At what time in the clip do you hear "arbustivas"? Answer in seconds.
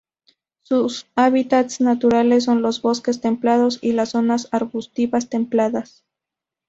4.51-5.29